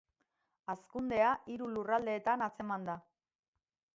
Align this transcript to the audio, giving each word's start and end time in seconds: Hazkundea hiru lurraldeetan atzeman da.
Hazkundea 0.73 1.27
hiru 1.55 1.69
lurraldeetan 1.75 2.45
atzeman 2.49 2.91
da. 2.91 2.99